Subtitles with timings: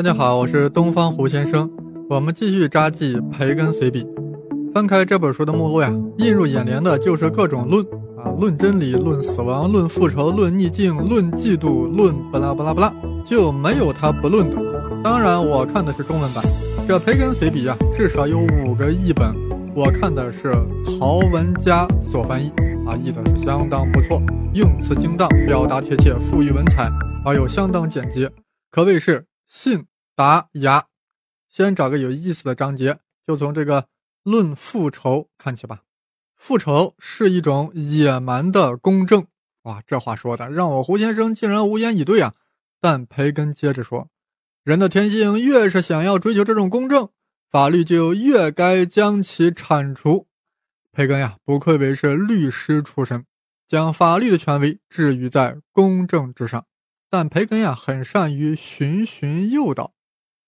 [0.00, 1.70] 大家好，我是东方胡先生。
[2.08, 4.02] 我们继续札记《培根随笔》。
[4.72, 7.84] 翻开这本书的目录呀，映入眼帘的就是各种论
[8.16, 12.94] 啊，论真理，论死亡，论复仇，论逆境，论嫉妒，论巴拉巴拉巴拉，
[13.26, 14.56] 就没有他不论的。
[15.04, 16.42] 当然，我看的是中文版。
[16.88, 19.34] 这《培根随笔》呀，至少有五个译本，
[19.74, 20.54] 我看的是
[20.98, 22.48] 陶文佳所翻译
[22.86, 24.18] 啊，译的是相当不错，
[24.54, 26.90] 用词精当，表达贴切，富于文采，
[27.22, 28.30] 而又相当简洁，
[28.70, 29.26] 可谓是。
[29.52, 29.84] 信
[30.20, 30.88] 达雅，
[31.48, 33.88] 先找个有意思的章节，就从这个
[34.22, 35.80] 论复仇看起吧。
[36.36, 39.26] 复仇是一种野蛮的公正，
[39.62, 42.34] 哇，这话说的让我胡先生竟然无言以对啊！
[42.82, 44.10] 但培根接着说，
[44.62, 47.08] 人的天性越是想要追求这种公正，
[47.48, 50.28] 法律就越该将其铲除。
[50.92, 53.24] 培根呀，不愧为是律师出身，
[53.66, 56.66] 将法律的权威置于在公正之上。
[57.08, 59.94] 但培根呀，很善于循循诱导，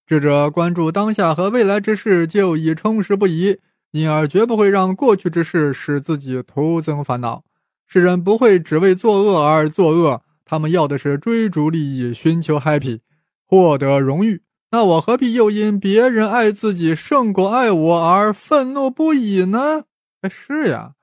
[0.06, 3.58] 智者关注当下和未来之事就已充实不已，
[3.92, 7.44] 因而绝不会让过去之事使自己徒增烦恼。
[7.86, 13.00] 世人不会只为作恶而作恶，他们要的是追逐利益，寻求 happy，
[13.46, 14.42] 获得荣誉。
[14.70, 19.84] 那我何必又因别人爱自己胜过爱我而愤怒不已呢？
[20.22, 20.94] 哎，是呀，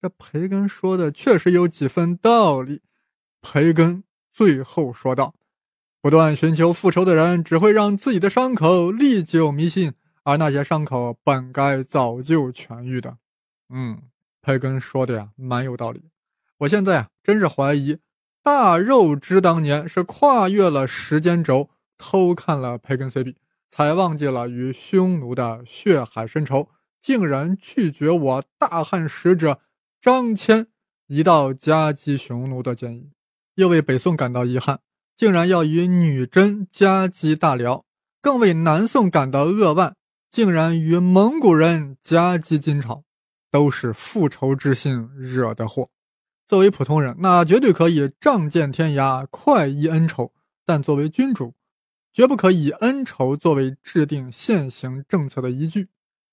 [0.00, 2.82] 这培根说的确实有几分道理。
[3.42, 4.04] 培根。
[4.30, 5.34] 最后说道
[6.00, 13.18] ：“不断寻求复仇的人，只会让自己的伤口历久弥新，而那些伤口本该早就痊愈的。”
[13.68, 14.02] 嗯，
[14.40, 16.04] 培根说的呀，蛮有道理。
[16.58, 17.98] 我现在啊，真是怀疑
[18.42, 23.36] 大肉之当年是跨越了时间轴，偷看了培根随笔，
[23.68, 29.60] 才忘记了与匈奴的血海深仇，竟然拒绝我大汉使者
[30.00, 30.66] 张骞
[31.08, 33.10] 一道夹击匈奴的建议。
[33.56, 34.80] 又为北宋感到遗憾，
[35.18, 37.82] 竟然要与女真夹击大辽；
[38.22, 39.96] 更为南宋感到扼腕，
[40.30, 43.02] 竟然与蒙古人夹击金朝，
[43.50, 45.90] 都是复仇之心惹的祸。
[46.46, 50.30] 作为普通人，那绝对可以仗剑天涯，快意恩仇；
[50.64, 51.52] 但作为君主，
[52.12, 55.88] 绝不可以恩仇作为制定现行政策的依据，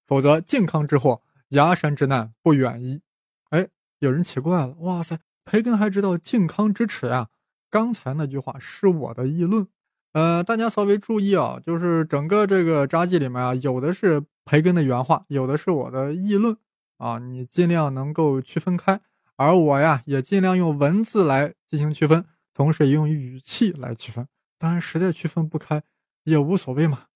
[0.06, 3.02] 否则靖康之祸，崖山之难不远矣。
[3.50, 3.68] 哎，
[3.98, 5.18] 有人奇怪了，哇塞！
[5.44, 7.30] 培根还知道靖康之耻呀！
[7.76, 9.68] 刚才那句话是我的议论，
[10.14, 16.56] 呃，大家稍微注意啊，就是整个这个札记里面啊，有的是培根的原话，有的是我的议论
[17.00, 19.02] 啊，你尽量能够区分开，
[19.36, 24.26] 而我呀，也尽量用文字来进行区分，同时也用语气来区分。
[24.58, 25.84] 当然，实在区分不开
[26.24, 27.08] 也无所谓嘛。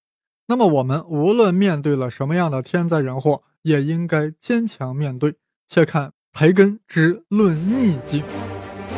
[0.47, 5.35] 那么，我们无论面对了什么样的天灾人祸，也应该坚强面对。
[5.69, 6.11] 且看。
[6.31, 8.23] 培根之论逆境，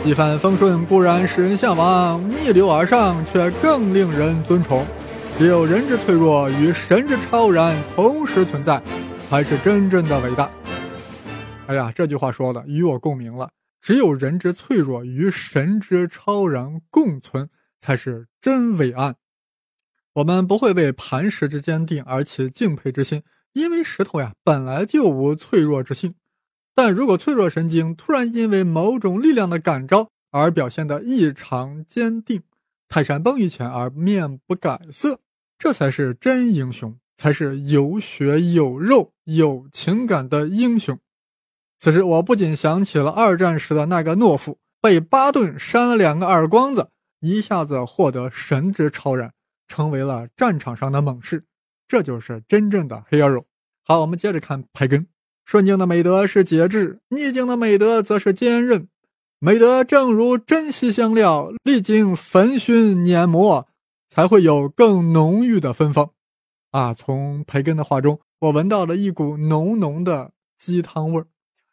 [0.03, 4.84] 一帆风顺固然使人向往，逆流而上却更令人尊崇。
[5.38, 8.81] 只有人之脆弱与神之超然同时存在，
[9.29, 10.50] 才是真正的伟大。
[11.67, 13.51] 哎呀，这句话说的与我共鸣了。
[13.79, 17.47] 只有人之脆弱与神之超然共存，
[17.79, 19.16] 才是真伟岸。
[20.13, 23.22] 我们不会为磐石之坚定而起敬佩之心，
[23.53, 26.16] 因为石头呀本来就无脆弱之性。
[26.74, 32.42] 但如果脆弱神经突然因为某种力量的感召而表现得异常坚定，
[32.88, 35.20] 泰山崩于前而面不改色，
[35.59, 40.98] 这才是真英雄，才是有血有肉有情感的英雄。
[41.80, 46.90] 此时，我不仅想起了二战时的那个懦夫，被巴顿扇了两个耳光子，
[47.20, 49.34] 一下子获得神之超然，
[49.68, 51.44] 成为了战场上的猛士。
[51.88, 53.44] 这就是真正的 hero。
[53.84, 55.08] 好，我们接着看培根。
[55.51, 58.88] 顺境的美德是节制，逆境的美德则是坚韧。
[59.39, 63.67] 美德正如珍稀香料，历经焚熏碾磨，
[64.07, 66.11] 才会有更浓郁的芬芳。
[66.69, 71.28] 啊，从培根的话中，我闻到了一股浓浓的鸡汤味儿。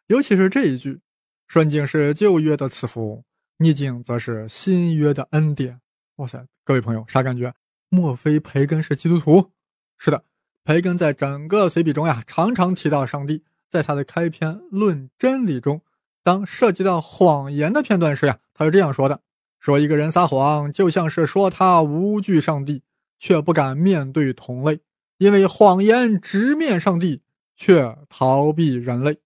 [0.07, 0.99] 尤其是这一句
[1.47, 3.23] ：“顺境是旧约的赐福，
[3.59, 5.79] 逆境则是新约的恩典。”
[6.19, 7.53] 哇塞，各位朋友，啥感觉？
[7.87, 9.51] 莫非培根是基督徒？
[9.97, 10.25] 是的，
[10.65, 13.41] 培根在整个随笔中呀，常常提到上帝。
[13.69, 15.81] 在他的开篇《论真理》中，
[16.23, 19.21] 当涉及到谎言的片段时呀，他是这样说的：
[19.59, 22.81] 说一个人撒谎，就像是说他无惧上帝，
[23.19, 24.79] 却不敢面对同类，
[25.19, 27.21] 因为谎言直面上帝，
[27.55, 29.19] 却逃避人类。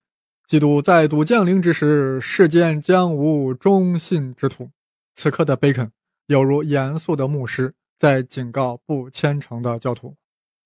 [0.46, 4.70] 基督再度降临之时，世间将无忠信之徒。
[5.16, 5.90] 此刻的贝肯
[6.28, 10.16] 犹如严肃的牧师，在警告不虔诚的教徒。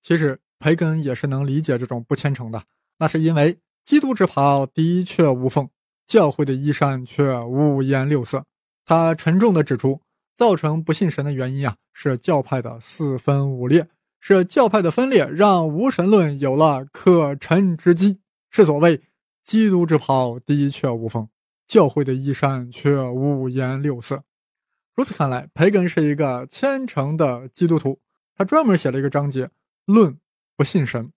[0.02, 2.64] 其实培根也是能理解这种不虔诚的，
[2.98, 3.60] 那是因为。
[3.88, 5.70] 基督之袍的确无缝，
[6.06, 8.44] 教会的衣衫却五颜六色。
[8.84, 10.02] 他沉重地指出，
[10.36, 13.88] 造成不信神的原因啊，是教派的四分五裂，
[14.20, 18.20] 是教派的分裂让无神论有了可乘之机，
[18.50, 19.02] 是所谓
[19.42, 21.30] 基督之袍的确无缝，
[21.66, 24.22] 教会的衣衫却五颜六色。
[24.94, 28.02] 如此看来，培根是一个虔诚的基督徒，
[28.36, 29.50] 他专门写了一个章节
[29.86, 30.20] 论
[30.58, 31.14] 不信神，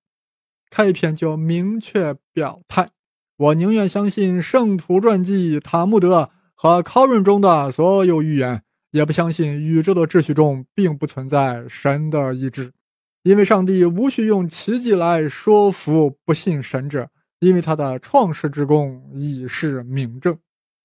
[0.70, 2.88] 开篇就明确表态。
[3.36, 12.72] 我宁愿相信圣徒传记、塔木德和考论中的所有预言，也不相信宇宙的秩序中并不存在神的意志，
[13.22, 17.08] 因为上帝无需用奇迹来说服不信神者，
[17.38, 20.38] 因为他的创世之功已是明证。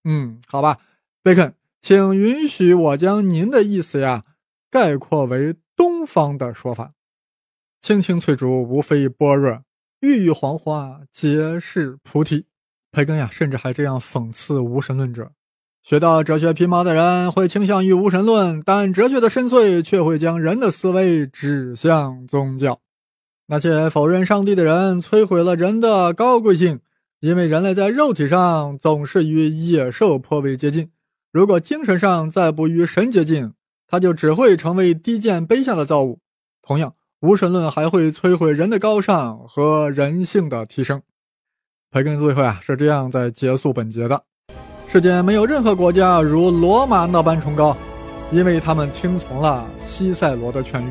[0.05, 0.77] 嗯，好吧，
[1.21, 4.23] 贝肯，请允许我将您的意思呀
[4.71, 6.93] 概括为东方的说法：
[7.81, 9.64] 青青翠竹，无非般若。
[10.05, 12.45] 郁郁黄花，皆是菩提。
[12.91, 15.31] 培根呀，甚至还这样讽刺无神论者：
[15.81, 22.79] 学到哲学皮毛的人会倾向于无神论，但哲学的深邃却会将人的思维指向宗教。
[23.47, 26.81] 那些否认上帝的人摧毁了人的高贵性，
[27.19, 30.91] 因为人类在肉体上总是与野兽颇为接近。
[31.31, 33.53] 如果精神上再不与神接近，
[33.87, 36.19] 他就只会成为低贱卑下的造物。
[36.61, 36.93] 同样。
[37.25, 41.01] 无神论还会摧毁人的高尚和人性的提升。
[41.91, 44.21] 培根最后啊是这样在结束本节的：
[44.85, 47.75] 世间没有任何国家如罗马那般崇高，
[48.29, 50.85] 因为他们听从了西塞罗的劝谕。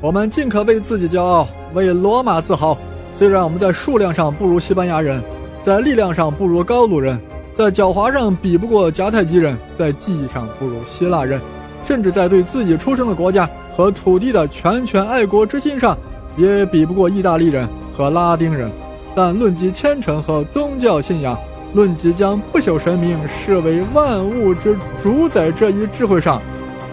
[0.00, 2.78] 我们尽可为自己骄傲，为罗马自豪。
[3.14, 5.22] 虽然我们在数量上不如西班牙人，
[5.60, 7.20] 在力量上不如高卢人，
[7.54, 11.38] 在狡猾上比不过迦太基人，在技艺上不如希腊人，
[11.84, 13.46] 甚至在对自己出生的国家。
[13.76, 15.98] 和土地的拳拳爱国之心上，
[16.34, 18.70] 也比不过意大利人和拉丁人。
[19.14, 21.38] 但论及虔诚和宗教信仰，
[21.74, 26.40] 论及将不朽神明视为万物之主宰这一智慧上，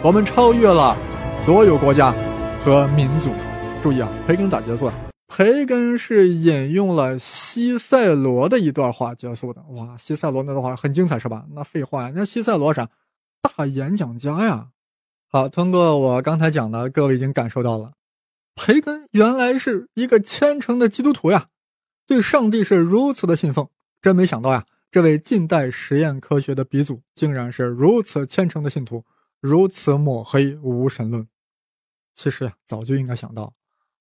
[0.01, 0.97] 我们超越了
[1.45, 2.13] 所有国家
[2.61, 3.29] 和民族。
[3.81, 4.93] 注意啊，培根咋结束的？
[5.29, 9.61] 培根是引用了西塞罗的一段话结束的。
[9.69, 11.45] 哇，西塞罗那段话很精彩，是吧？
[11.55, 12.89] 那废话呀，那西塞罗啥？
[13.57, 14.67] 大演讲家呀。
[15.35, 17.93] 好，通过我刚才讲的，各位已经感受到了，
[18.53, 21.47] 培根原来是一个虔诚的基督徒呀，
[22.05, 23.67] 对上帝是如此的信奉。
[23.99, 29.05] 真没想到呀，这位近代实验科学的鼻祖，竟然是如此虔诚的信徒，
[29.41, 31.27] 如此抹黑无神论。
[32.13, 33.55] 其实呀，早就应该想到，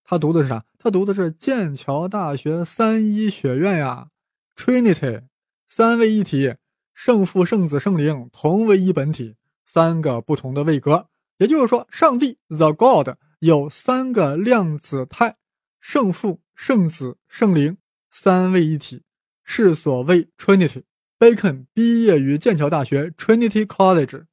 [0.05, 0.67] 他读的是啥？
[0.79, 4.09] 他读的是剑桥大学三一学院呀
[4.55, 5.23] ，Trinity，
[5.67, 6.57] 三位一体，
[6.93, 11.09] 圣父、圣子、圣灵同为一本体，三个不同的位格。
[11.43, 15.39] 也就是说，上帝 The God 有三个量子态，
[15.81, 17.79] 圣父、圣子、圣灵
[18.09, 19.03] 三位一体，
[19.43, 20.85] 是所谓 Trinity。
[21.19, 24.27] Bacon 毕业于剑桥大学 Trinity College，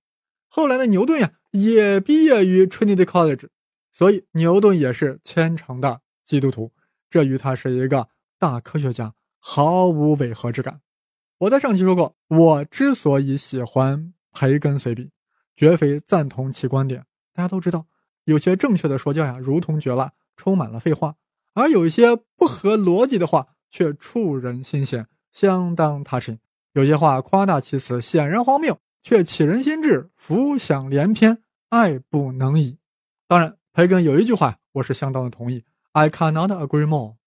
[0.49, 3.47] 后来的牛顿呀也毕业于 Trinity College，
[3.91, 6.71] 所以牛顿也是虔诚的基督徒，
[7.09, 8.07] 这与他是一个
[8.37, 10.81] 大科学家毫无违和之感。
[11.39, 15.09] 我在上期说过，我之所以喜欢培根随笔。
[15.59, 17.05] 绝非赞同其观点。
[17.33, 17.85] 大家都知道，
[18.23, 21.15] 有些正确的说教呀，如同绝辣，充满了废话；
[21.53, 26.39] 而有一些不合逻辑的话，却触人心弦，相当踏实。
[26.71, 32.77] 有些话夸大其词，显然荒谬，却启人心智，浮想联翩，爱不能已。
[33.27, 37.17] 当然，培根有一句话，我是相当的同意：“I cannot agree more。”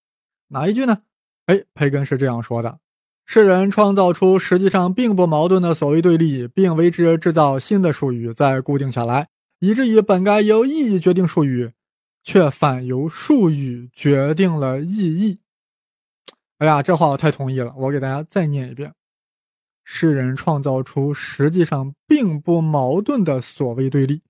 [0.49, 1.03] 哪一句呢？
[1.45, 2.79] 哎，培根是这样说的。
[3.25, 11.71] 世人创造出实际上并不矛盾的所谓对立，并为之制造新的术语，再固定下来，以至于本该由意义决定术语，
[12.23, 15.39] 却反由术语决定了意义。
[16.59, 18.93] 哎呀，这话我太同意了，我给大家再念一遍：
[19.83, 24.21] 世人创造出实际上并不矛盾的所谓对立，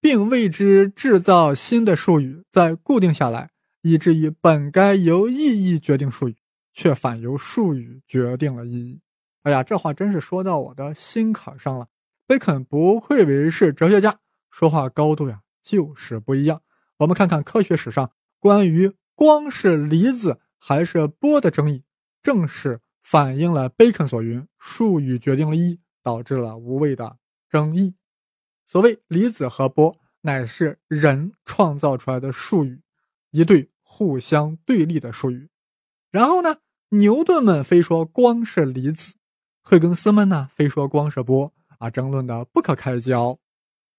[0.00, 3.50] 并为之制造新的术语，再固定下来，
[3.82, 6.36] 以至于本该由意义决定术语。
[6.72, 9.00] 却反由术语决定了意义。
[9.42, 11.88] 哎呀，这话真是说到我的心坎上了。
[12.26, 16.62] 贝肯不愧为是哲学家，说话高度呀就是不一样。
[16.98, 21.82] 我们看看科学史上关于光是离子还是波的争议，
[22.22, 27.16] 正是反映了贝肯所云“术语决定了意”，导致了无谓的
[27.48, 27.94] 争议。
[28.64, 32.80] 所谓离子和波，乃是人创造出来的术语，
[33.32, 35.49] 一对互相对立的术语。
[36.10, 36.58] 然后呢？
[36.92, 39.14] 牛顿们非说光是离子，
[39.62, 43.38] 惠更斯们呢非说光是波啊，争论的不可开交。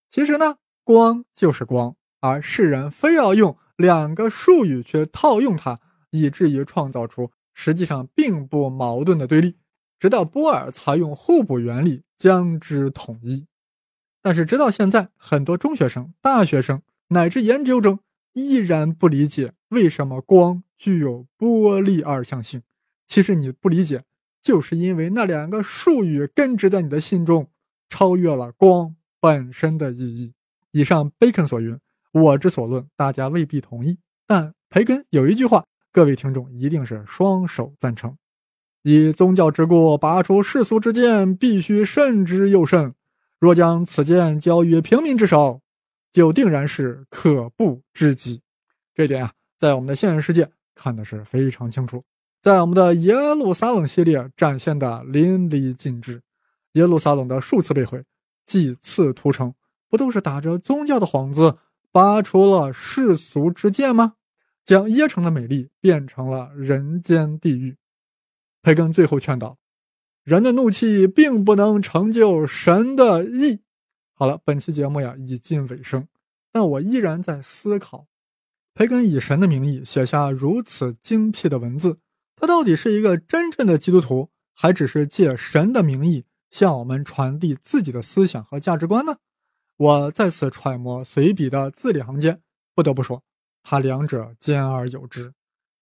[0.09, 9.55] 其实呢，光就是光，而世人非要用两个术语去套用它，以至于创造出实际上并不矛盾的对立。
[9.97, 13.47] 直到波尔才用互补原理将之统一。
[14.21, 17.99] 但是直到现在，很多中学生、大学生乃至研究生
[18.33, 22.61] 依然不理解为什么光具有波粒二象性。
[23.07, 24.03] 其实你不理解，
[24.41, 27.49] 就是因为那两个术语根植在你的心中，
[27.89, 30.33] 超越了光本身的意义。
[30.71, 31.77] 以上贝肯所云，
[32.13, 38.15] 我之所论，大家未必同意，但培根有一句话，各位听众一定是双手赞成：
[38.83, 42.95] 以宗教之故拔出世俗之剑，必须慎之又慎。
[43.37, 45.61] 若将此剑交于平民之手，
[46.11, 48.41] 就定然是可怖之极。
[48.93, 52.03] 这点啊，在我们的现实世界看的是非常清楚，
[52.41, 56.21] 在我们的耶路撒冷系列展现的淋漓尽致。
[56.73, 58.03] 耶路撒冷的数次被毁，
[58.45, 59.53] 几次屠城，
[59.89, 61.57] 不都是打着宗教的幌子，
[61.91, 64.13] 拔出了世俗之剑吗？
[64.63, 67.75] 将耶城的美丽变成了人间地狱。
[68.61, 69.57] 培根最后劝导。
[70.23, 73.61] 人的怒气并不能成就神的意。
[74.21, 76.07] 好了，本期节目呀已近尾声，
[76.51, 78.05] 但我依然在思考：
[78.75, 81.97] 培根以神的名义写下如此精辟的文字，
[82.35, 89.17] 他到底是一个真正的基督徒，还只是借神的名义向我们传递自己的思想和价值观呢？
[89.77, 92.39] 我再次揣摩随笔的字里行间，
[92.75, 93.23] 不得不说，
[93.63, 95.33] 他两者兼而有之。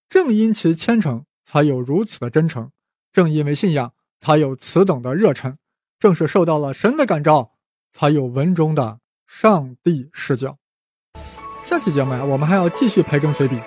[0.08, 2.70] 正因其虔诚，才有如此的真诚；
[3.12, 3.92] 正因为信仰。
[4.22, 5.58] 才有此等的热忱，
[6.00, 7.58] 正是受到了神的感召，
[7.92, 10.56] 才有文中的上帝视角。
[11.64, 13.60] 下期节目呀，我们还要继续培根随笔，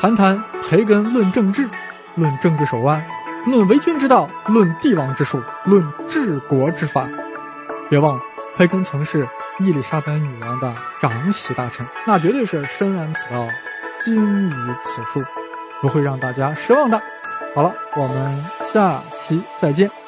[0.00, 1.68] 谈谈培根论政治，
[2.14, 3.04] 论政治手腕，
[3.46, 7.06] 论为君之道，论帝王之术，论治国之法。
[7.90, 8.22] 别忘了，
[8.56, 9.28] 培根曾是
[9.60, 13.46] 伊丽莎白女王的长喜大臣，那绝对是深谙此道，
[14.02, 15.22] 精于此术，
[15.82, 17.00] 不会让大家失望的。
[17.54, 20.03] 好了，我们下期再见。